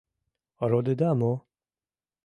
—Родыда 0.69 1.09
мо? 1.19 1.33